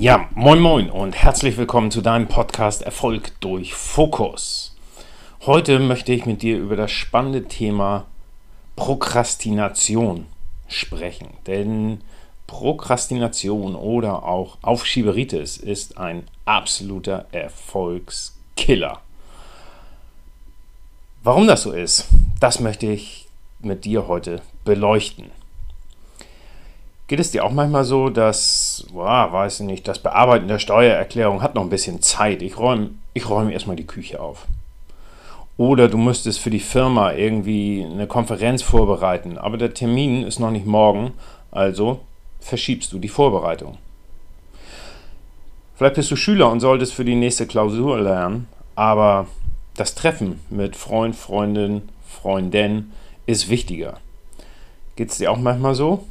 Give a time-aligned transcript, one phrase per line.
[0.00, 4.76] Ja, moin moin und herzlich willkommen zu deinem Podcast Erfolg durch Fokus.
[5.44, 8.04] Heute möchte ich mit dir über das spannende Thema
[8.76, 10.26] Prokrastination
[10.68, 11.30] sprechen.
[11.48, 12.02] Denn
[12.46, 19.00] Prokrastination oder auch Aufschieberitis ist ein absoluter Erfolgskiller.
[21.24, 22.06] Warum das so ist,
[22.38, 23.26] das möchte ich
[23.58, 25.32] mit dir heute beleuchten.
[27.08, 31.42] Geht es dir auch manchmal so, dass, boah, weiß ich nicht, das Bearbeiten der Steuererklärung
[31.42, 32.42] hat noch ein bisschen Zeit.
[32.42, 34.46] Ich räume ich räum erstmal die Küche auf.
[35.56, 40.52] Oder du müsstest für die Firma irgendwie eine Konferenz vorbereiten, aber der Termin ist noch
[40.52, 41.12] nicht morgen,
[41.50, 42.00] also
[42.40, 43.76] verschiebst du die Vorbereitung.
[45.74, 49.26] Vielleicht bist du Schüler und solltest für die nächste Klausur lernen, aber
[49.76, 52.92] das Treffen mit Freund, Freundin, Freundin
[53.26, 53.98] ist wichtiger.
[54.96, 56.04] Geht es dir auch manchmal so?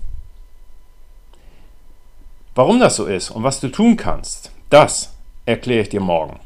[2.57, 5.13] Warum das so ist und was du tun kannst, das
[5.45, 6.39] erkläre ich dir morgen.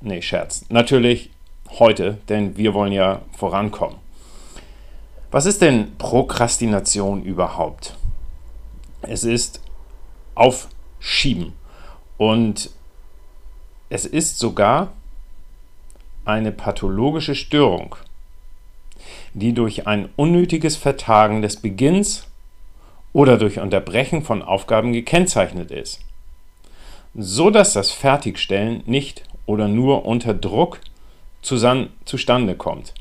[0.00, 0.64] Nee, Scherz.
[0.70, 1.30] Natürlich
[1.78, 3.98] heute, denn wir wollen ja vorankommen.
[5.30, 7.96] Was ist denn Prokrastination überhaupt?
[9.02, 9.60] Es ist
[10.34, 11.52] Aufschieben.
[12.18, 12.70] Und
[13.88, 14.94] es ist sogar
[16.24, 17.94] eine pathologische Störung,
[19.32, 22.26] die durch ein unnötiges Vertagen des Beginns
[23.12, 26.00] oder durch Unterbrechen von Aufgaben gekennzeichnet ist,
[27.14, 30.80] so dass das Fertigstellen nicht oder nur unter Druck
[31.42, 32.94] zustande kommt.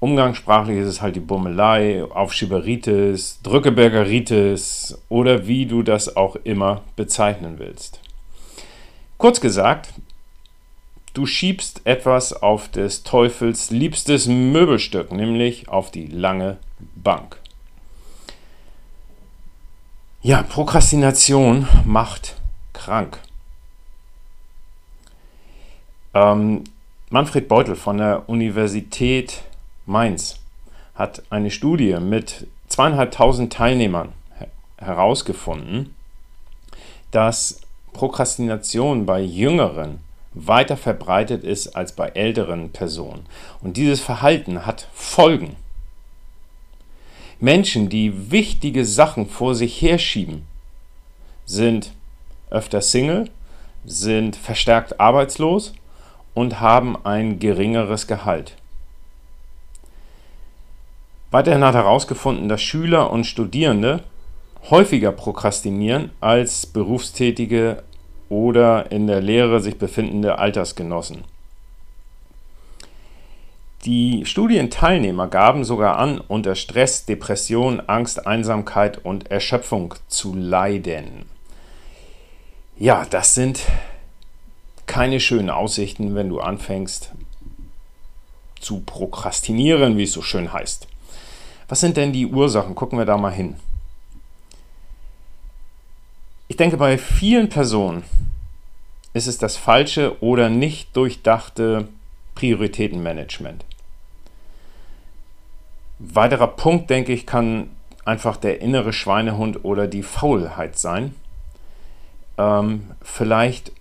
[0.00, 7.58] Umgangssprachlich ist es halt die Bummelei, Aufschieberitis, Drückebergeritis oder wie du das auch immer bezeichnen
[7.58, 8.00] willst.
[9.16, 9.94] Kurz gesagt,
[11.14, 16.58] du schiebst etwas auf des Teufels liebstes Möbelstück, nämlich auf die lange
[16.96, 17.38] Bank.
[20.26, 22.36] Ja, Prokrastination macht
[22.72, 23.18] krank.
[26.14, 26.64] Ähm,
[27.10, 29.42] Manfred Beutel von der Universität
[29.84, 30.36] Mainz
[30.94, 34.14] hat eine Studie mit zweieinhalbtausend Teilnehmern
[34.78, 35.94] herausgefunden,
[37.10, 37.60] dass
[37.92, 39.98] Prokrastination bei Jüngeren
[40.32, 43.26] weiter verbreitet ist als bei älteren Personen.
[43.60, 45.56] Und dieses Verhalten hat Folgen.
[47.44, 50.46] Menschen, die wichtige Sachen vor sich herschieben,
[51.44, 51.92] sind
[52.48, 53.28] öfter Single,
[53.84, 55.74] sind verstärkt arbeitslos
[56.32, 58.56] und haben ein geringeres Gehalt.
[61.32, 64.04] Weiterhin hat herausgefunden, dass Schüler und Studierende
[64.70, 67.82] häufiger prokrastinieren als berufstätige
[68.30, 71.24] oder in der Lehre sich befindende Altersgenossen.
[73.84, 81.26] Die Studienteilnehmer gaben sogar an, unter Stress, Depression, Angst, Einsamkeit und Erschöpfung zu leiden.
[82.78, 83.60] Ja, das sind
[84.86, 87.12] keine schönen Aussichten, wenn du anfängst
[88.58, 90.88] zu prokrastinieren, wie es so schön heißt.
[91.68, 92.74] Was sind denn die Ursachen?
[92.74, 93.56] Gucken wir da mal hin.
[96.48, 98.02] Ich denke, bei vielen Personen
[99.12, 101.88] ist es das falsche oder nicht durchdachte
[102.34, 103.64] Prioritätenmanagement.
[106.12, 107.70] Weiterer Punkt, denke ich, kann
[108.04, 111.14] einfach der innere Schweinehund oder die Faulheit sein.
[112.36, 113.72] Ähm, vielleicht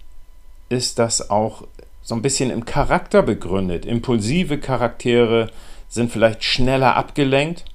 [0.69, 1.63] ist das auch
[2.01, 3.85] so ein bisschen im Charakter begründet.
[3.85, 5.49] Impulsive Charaktere
[5.89, 7.65] sind vielleicht schneller abgelenkt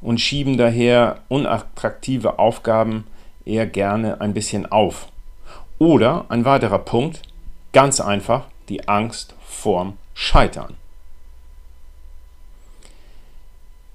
[0.00, 3.06] und schieben daher unattraktive Aufgaben
[3.44, 5.08] eher gerne ein bisschen auf.
[5.78, 7.22] Oder ein weiterer Punkt,
[7.72, 10.74] ganz einfach, die Angst vorm Scheitern.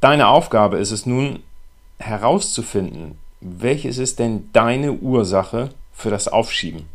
[0.01, 1.43] Deine Aufgabe ist es nun
[1.99, 6.87] herauszufinden, welches ist denn deine Ursache für das Aufschieben.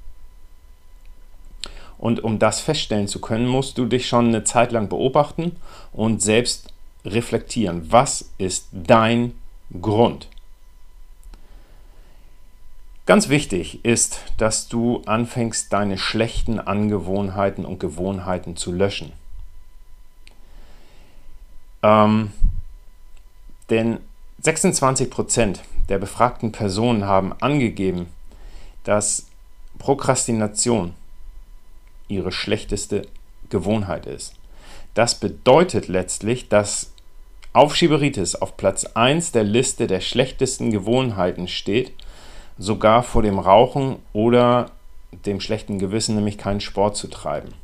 [1.99, 5.57] Und um das feststellen zu können, musst du dich schon eine Zeit lang beobachten
[5.93, 6.73] und selbst
[7.05, 7.91] reflektieren.
[7.93, 9.39] Was ist dein
[9.81, 10.29] Grund?
[13.07, 19.13] Ganz wichtig ist, dass du anfängst, deine schlechten Angewohnheiten und Gewohnheiten zu löschen.
[21.85, 22.33] Ähm,
[23.71, 23.99] denn
[24.43, 28.07] 26 Prozent der befragten Personen haben angegeben,
[28.85, 29.27] dass
[29.79, 30.95] Prokrastination
[32.09, 33.03] ihre schlechteste
[33.51, 34.35] Gewohnheit ist.
[34.95, 36.93] Das bedeutet letztlich, dass
[37.53, 41.93] Aufschieberitis auf Platz 1 der Liste der schlechtesten Gewohnheiten steht,
[42.59, 44.71] sogar vor dem Rauchen oder
[45.25, 47.55] dem schlechten Gewissen, nämlich keinen Sport zu treiben.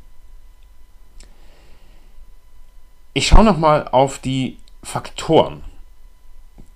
[3.13, 5.63] Ich schaue nochmal auf die Faktoren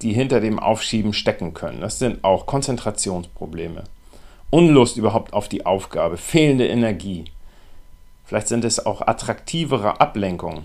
[0.02, 1.82] die hinter dem Aufschieben stecken können.
[1.82, 3.84] Das sind auch Konzentrationsprobleme,
[4.50, 7.26] Unlust überhaupt auf die Aufgabe, fehlende Energie.
[8.26, 10.64] Vielleicht sind es auch attraktivere Ablenkungen,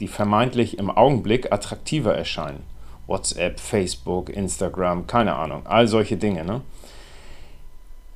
[0.00, 2.62] die vermeintlich im Augenblick attraktiver erscheinen.
[3.06, 6.44] WhatsApp, Facebook, Instagram, keine Ahnung, all solche Dinge.
[6.44, 6.60] Ne?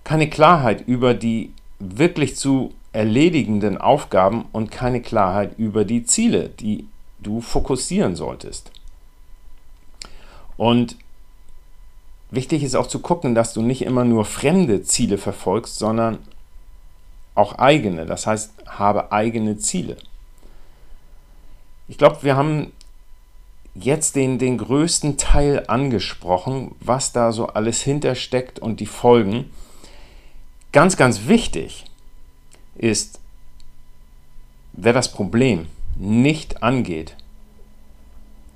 [0.05, 6.87] Keine Klarheit über die wirklich zu erledigenden Aufgaben und keine Klarheit über die Ziele, die
[7.20, 8.70] du fokussieren solltest.
[10.57, 10.97] Und
[12.31, 16.19] wichtig ist auch zu gucken, dass du nicht immer nur fremde Ziele verfolgst, sondern
[17.35, 18.07] auch eigene.
[18.07, 19.97] Das heißt, habe eigene Ziele.
[21.89, 22.73] Ich glaube, wir haben
[23.75, 29.51] jetzt den, den größten Teil angesprochen, was da so alles hintersteckt und die Folgen.
[30.73, 31.85] Ganz, ganz wichtig
[32.75, 33.21] ist,
[34.73, 35.67] wer das Problem
[35.97, 37.17] nicht angeht,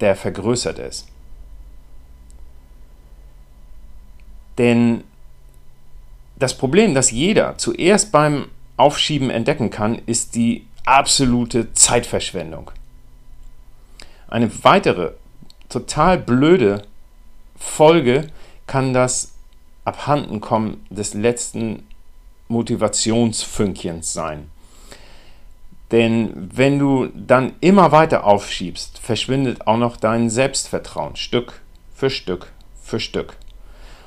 [0.01, 1.07] der vergrößert es.
[4.59, 5.05] Denn
[6.37, 12.71] das Problem, das jeder zuerst beim Aufschieben entdecken kann, ist die absolute Zeitverschwendung.
[14.29, 15.13] Eine weitere
[15.69, 16.83] total blöde
[17.57, 18.29] Folge
[18.67, 19.33] kann das
[19.85, 21.87] Abhandenkommen des letzten
[22.49, 24.51] Motivationsfünkchens sein.
[25.93, 31.61] Denn wenn du dann immer weiter aufschiebst, verschwindet auch noch dein Selbstvertrauen Stück
[31.95, 32.53] für Stück
[32.83, 33.37] für Stück.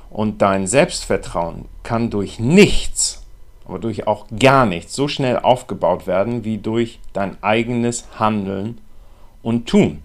[0.10, 3.24] Und dein Selbstvertrauen kann durch nichts,
[3.66, 8.80] aber durch auch gar nichts so schnell aufgebaut werden wie durch dein eigenes Handeln
[9.44, 10.02] und Tun.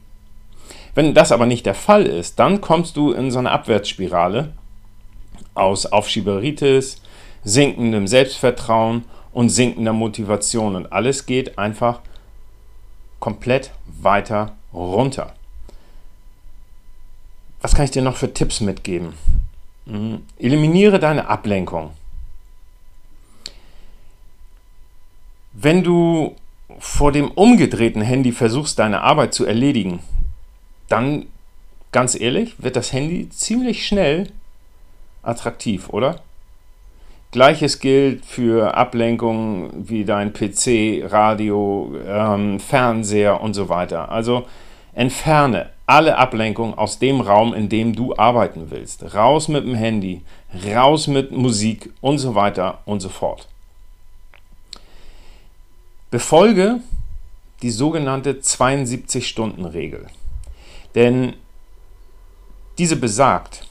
[0.94, 4.52] Wenn das aber nicht der Fall ist, dann kommst du in so eine Abwärtsspirale
[5.54, 7.00] aus Aufschieberitis,
[7.42, 12.00] sinkendem Selbstvertrauen und sinkender Motivation und alles geht einfach
[13.18, 15.34] komplett weiter runter.
[17.60, 19.14] Was kann ich dir noch für Tipps mitgeben?
[19.86, 20.22] Mhm.
[20.38, 21.90] Eliminiere deine Ablenkung.
[25.52, 26.34] Wenn du
[26.78, 30.00] vor dem umgedrehten Handy versuchst, deine Arbeit zu erledigen,
[30.88, 31.26] dann,
[31.92, 34.30] ganz ehrlich, wird das Handy ziemlich schnell
[35.22, 36.20] attraktiv, oder?
[37.30, 44.10] Gleiches gilt für Ablenkungen wie dein PC, Radio, ähm, Fernseher und so weiter.
[44.10, 44.46] Also
[44.92, 49.14] entferne alle Ablenkungen aus dem Raum, in dem du arbeiten willst.
[49.14, 50.22] Raus mit dem Handy,
[50.72, 53.48] raus mit Musik und so weiter und so fort.
[56.10, 56.80] Befolge
[57.62, 60.06] die sogenannte 72-Stunden-Regel.
[60.94, 61.34] Denn
[62.78, 63.66] diese besagt,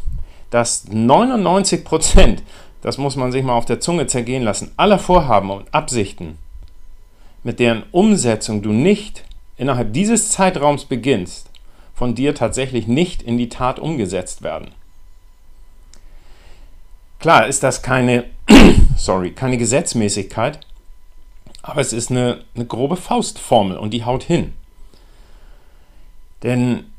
[0.49, 2.43] dass 99 Prozent
[2.83, 6.37] das muss man sich mal auf der Zunge zergehen lassen, aller Vorhaben und Absichten,
[7.41, 9.23] mit deren Umsetzung du nicht
[9.55, 11.49] innerhalb dieses Zeitraums beginnst,
[11.93, 14.71] von dir tatsächlich nicht in die Tat umgesetzt werden.
[17.19, 18.25] Klar ist das keine,
[18.97, 20.59] sorry, keine Gesetzmäßigkeit,
[21.61, 24.53] aber es ist eine, eine grobe Faustformel und die haut hin.
[26.41, 26.91] Denn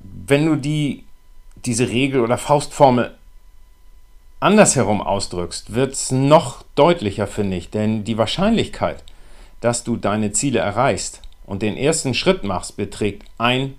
[0.00, 1.04] wenn du die,
[1.64, 3.16] diese Regel oder Faustformel
[4.40, 9.04] andersherum ausdrückst, wird es noch deutlicher, finde ich, denn die Wahrscheinlichkeit,
[9.60, 11.20] dass du deine Ziele erreichst
[11.50, 13.74] und den ersten Schritt machst, beträgt 1%,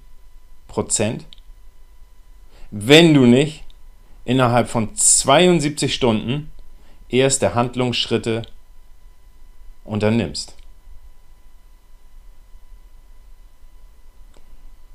[2.69, 3.63] wenn du nicht
[4.25, 6.51] innerhalb von 72 Stunden
[7.07, 8.41] erste Handlungsschritte
[9.85, 10.53] unternimmst.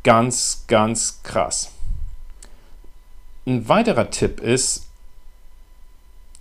[0.02, 1.72] Ganz, ganz krass.
[3.46, 4.86] Ein weiterer Tipp ist,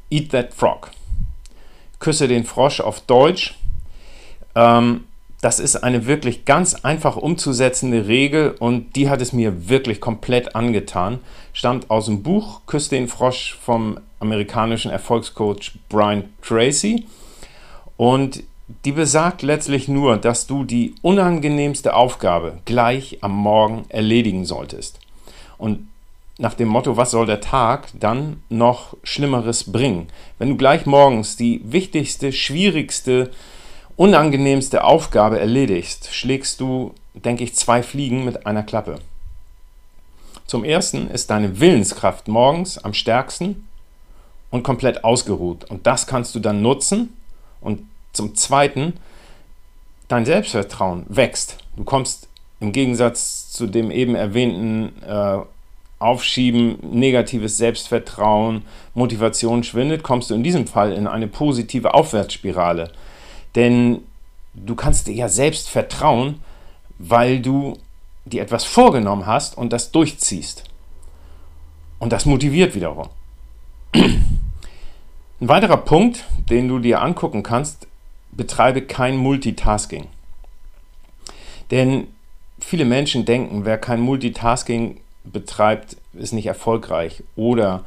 [0.10, 0.91] Eat That Frog.
[2.00, 3.57] Küsse den Frosch auf Deutsch.
[4.53, 5.05] Ähm,
[5.45, 10.55] das ist eine wirklich ganz einfach umzusetzende Regel und die hat es mir wirklich komplett
[10.55, 11.19] angetan.
[11.53, 17.05] Stammt aus dem Buch Küsse den Frosch vom amerikanischen Erfolgscoach Brian Tracy
[17.95, 18.41] und
[18.85, 24.99] die besagt letztlich nur, dass du die unangenehmste Aufgabe gleich am Morgen erledigen solltest.
[25.59, 25.87] Und
[26.39, 30.07] nach dem Motto, was soll der Tag dann noch Schlimmeres bringen?
[30.39, 33.29] Wenn du gleich morgens die wichtigste, schwierigste,
[33.97, 38.99] unangenehmste Aufgabe erledigst, schlägst du, denke ich, zwei Fliegen mit einer Klappe.
[40.47, 43.67] Zum ersten ist deine Willenskraft morgens am stärksten
[44.51, 45.65] und komplett ausgeruht.
[45.65, 47.13] Und das kannst du dann nutzen.
[47.61, 47.81] Und
[48.13, 48.93] zum zweiten,
[50.07, 51.57] dein Selbstvertrauen wächst.
[51.75, 52.27] Du kommst
[52.59, 55.39] im Gegensatz zu dem eben erwähnten äh,
[55.97, 62.91] Aufschieben, negatives Selbstvertrauen, Motivation schwindet, kommst du in diesem Fall in eine positive Aufwärtsspirale.
[63.55, 64.01] Denn
[64.53, 66.41] du kannst dir ja selbst vertrauen,
[66.97, 67.77] weil du
[68.25, 70.63] dir etwas vorgenommen hast und das durchziehst.
[72.00, 73.09] Und das motiviert wiederum.
[73.93, 77.88] Ein weiterer Punkt, den du dir angucken kannst,
[78.31, 80.07] betreibe kein Multitasking.
[81.71, 82.07] Denn
[82.59, 87.24] viele Menschen denken, wer kein Multitasking betreibt, ist nicht erfolgreich.
[87.35, 87.83] Oder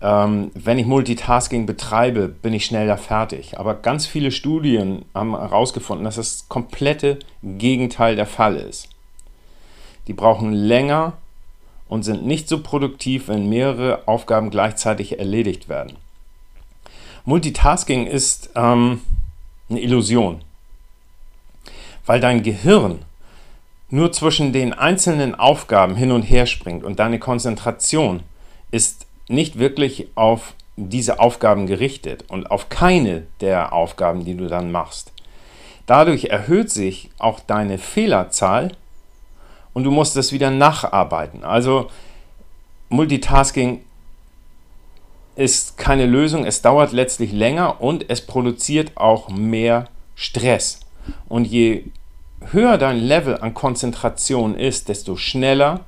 [0.00, 3.58] ähm, wenn ich Multitasking betreibe, bin ich schneller fertig.
[3.58, 8.88] Aber ganz viele Studien haben herausgefunden, dass das komplette Gegenteil der Fall ist.
[10.06, 11.14] Die brauchen länger
[11.88, 15.96] und sind nicht so produktiv, wenn mehrere Aufgaben gleichzeitig erledigt werden.
[17.24, 19.00] Multitasking ist ähm,
[19.68, 20.42] eine Illusion,
[22.04, 23.00] weil dein Gehirn
[23.88, 28.22] nur zwischen den einzelnen Aufgaben hin und her springt und deine Konzentration
[28.70, 34.70] ist nicht wirklich auf diese Aufgaben gerichtet und auf keine der Aufgaben, die du dann
[34.70, 35.12] machst.
[35.86, 38.72] Dadurch erhöht sich auch deine Fehlerzahl
[39.72, 41.44] und du musst es wieder nacharbeiten.
[41.44, 41.90] Also
[42.88, 43.84] Multitasking
[45.36, 50.80] ist keine Lösung, es dauert letztlich länger und es produziert auch mehr Stress.
[51.28, 51.84] Und je
[52.50, 55.80] höher dein Level an Konzentration ist, desto schneller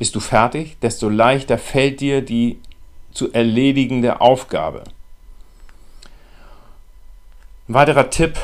[0.00, 2.58] bist du fertig, desto leichter fällt dir die
[3.12, 4.84] zu erledigende Aufgabe.
[7.68, 8.38] Ein weiterer Tipp,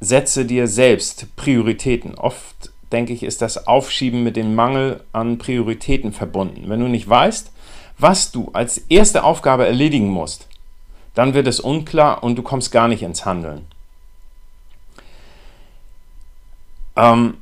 [0.00, 2.14] setze dir selbst Prioritäten.
[2.14, 6.70] Oft denke ich, ist das Aufschieben mit dem Mangel an Prioritäten verbunden.
[6.70, 7.52] Wenn du nicht weißt,
[7.98, 10.48] was du als erste Aufgabe erledigen musst,
[11.14, 13.66] dann wird es unklar und du kommst gar nicht ins Handeln.
[16.96, 17.36] Ähm,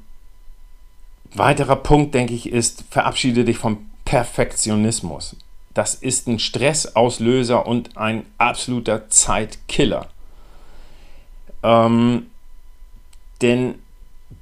[1.35, 5.37] weiterer Punkt, denke ich, ist, verabschiede dich vom Perfektionismus.
[5.75, 10.09] Das ist ein Stressauslöser und ein absoluter Zeitkiller.
[11.63, 12.27] Ähm,
[13.41, 13.77] denn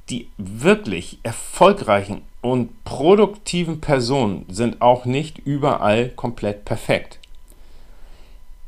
[0.08, 7.18] die wirklich erfolgreichen und produktiven Personen sind auch nicht überall komplett perfekt.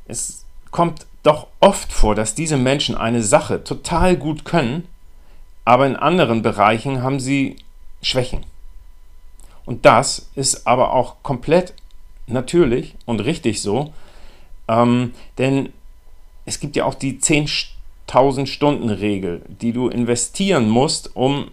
[0.07, 4.87] Es kommt doch oft vor, dass diese Menschen eine Sache total gut können,
[5.65, 7.57] aber in anderen Bereichen haben sie
[8.03, 8.45] Schwächen.
[9.65, 11.75] Und das ist aber auch komplett
[12.27, 13.93] natürlich und richtig so,
[14.69, 15.73] ähm, denn
[16.45, 21.51] es gibt ja auch die 10.000 Stunden Regel, die du investieren musst, um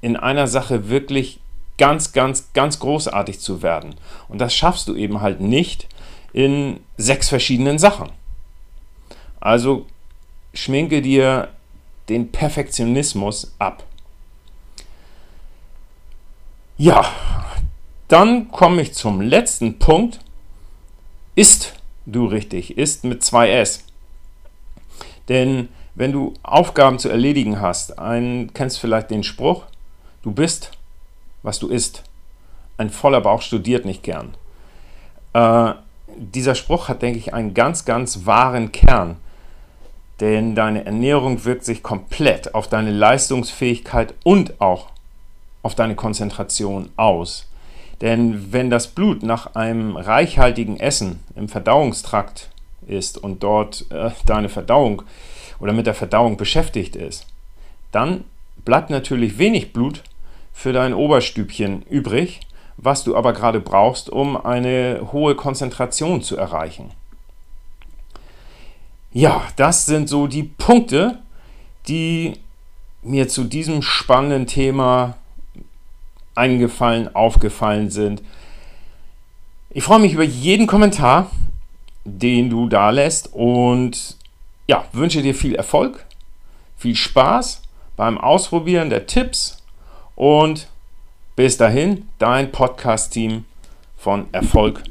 [0.00, 1.40] in einer Sache wirklich
[1.78, 3.94] ganz, ganz, ganz großartig zu werden.
[4.28, 5.88] Und das schaffst du eben halt nicht
[6.32, 8.10] in sechs verschiedenen Sachen.
[9.40, 9.86] Also
[10.54, 11.48] schminke dir
[12.08, 13.84] den Perfektionismus ab.
[16.78, 17.06] Ja,
[18.08, 20.20] dann komme ich zum letzten Punkt.
[21.34, 21.72] Ist
[22.04, 22.76] du richtig?
[22.76, 23.84] Ist mit zwei S.
[25.30, 29.64] Denn wenn du Aufgaben zu erledigen hast, ein, kennst vielleicht den Spruch,
[30.22, 30.72] du bist,
[31.42, 32.02] was du isst.
[32.76, 34.34] Ein voller Bauch studiert nicht gern.
[35.32, 35.72] Äh,
[36.14, 39.16] dieser Spruch hat, denke ich, einen ganz, ganz wahren Kern.
[40.20, 44.90] Denn deine Ernährung wirkt sich komplett auf deine Leistungsfähigkeit und auch
[45.66, 47.48] auf deine Konzentration aus.
[48.00, 52.50] Denn wenn das Blut nach einem reichhaltigen Essen im Verdauungstrakt
[52.86, 55.02] ist und dort äh, deine Verdauung
[55.58, 57.26] oder mit der Verdauung beschäftigt ist,
[57.90, 58.22] dann
[58.64, 60.04] bleibt natürlich wenig Blut
[60.52, 62.40] für dein Oberstübchen übrig,
[62.76, 66.92] was du aber gerade brauchst, um eine hohe Konzentration zu erreichen.
[69.12, 71.18] Ja, das sind so die Punkte,
[71.88, 72.34] die
[73.02, 75.16] mir zu diesem spannenden Thema
[76.36, 78.22] eingefallen, aufgefallen sind.
[79.70, 81.30] Ich freue mich über jeden Kommentar,
[82.04, 84.16] den du da lässt und
[84.68, 86.04] ja, wünsche dir viel Erfolg,
[86.76, 87.62] viel Spaß
[87.96, 89.62] beim Ausprobieren der Tipps
[90.14, 90.68] und
[91.34, 93.44] bis dahin dein Podcast-Team
[93.96, 94.82] von Erfolg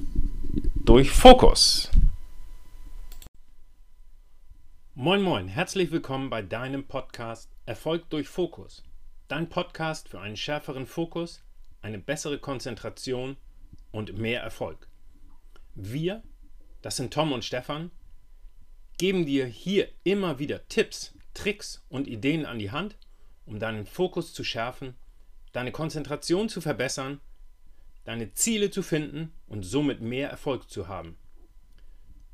[0.75, 1.89] durch Fokus.
[4.93, 8.83] Moin, moin, herzlich willkommen bei deinem Podcast Erfolg durch Fokus.
[9.27, 11.43] Dein Podcast für einen schärferen Fokus,
[11.81, 13.37] eine bessere Konzentration
[13.91, 14.87] und mehr Erfolg.
[15.73, 16.21] Wir,
[16.83, 17.89] das sind Tom und Stefan,
[18.99, 22.97] geben dir hier immer wieder Tipps, Tricks und Ideen an die Hand,
[23.47, 24.93] um deinen Fokus zu schärfen,
[25.53, 27.19] deine Konzentration zu verbessern,
[28.03, 31.17] deine Ziele zu finden und somit mehr Erfolg zu haben.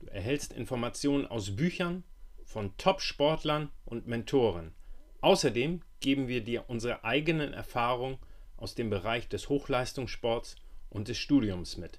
[0.01, 2.03] Du erhältst Informationen aus Büchern,
[2.43, 4.73] von Top-Sportlern und Mentoren.
[5.21, 8.17] Außerdem geben wir dir unsere eigenen Erfahrungen
[8.57, 10.55] aus dem Bereich des Hochleistungssports
[10.89, 11.97] und des Studiums mit.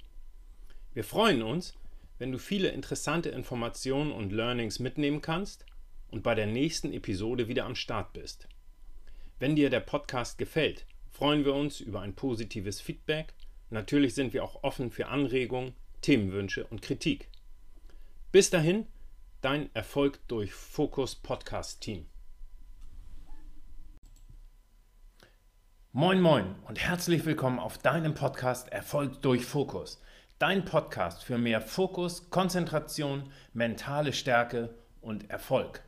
[0.92, 1.75] Wir freuen uns,
[2.18, 5.64] wenn du viele interessante Informationen und Learnings mitnehmen kannst
[6.11, 8.47] und bei der nächsten Episode wieder am Start bist.
[9.38, 13.35] Wenn dir der Podcast gefällt, freuen wir uns über ein positives Feedback.
[13.71, 17.28] Natürlich sind wir auch offen für Anregungen, Themenwünsche und Kritik.
[18.30, 18.87] Bis dahin,
[19.40, 22.12] dein Erfolg durch Fokus Podcast Team.
[25.94, 30.00] Moin moin und herzlich willkommen auf deinem Podcast Erfolg durch Fokus.
[30.38, 35.82] Dein Podcast für mehr Fokus, Konzentration, mentale Stärke und Erfolg.